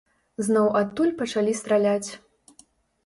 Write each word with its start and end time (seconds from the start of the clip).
Зноў 0.45 0.69
адтуль 0.79 1.13
пачалі 1.21 1.53
страляць. 1.63 2.11